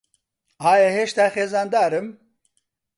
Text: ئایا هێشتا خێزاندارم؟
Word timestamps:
ئایا 0.63 0.89
هێشتا 0.97 1.25
خێزاندارم؟ 1.33 2.07